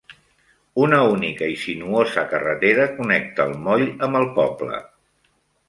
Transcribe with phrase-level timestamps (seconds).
[0.85, 4.85] Una única i sinuosa carretera connecta el moll amb el poble.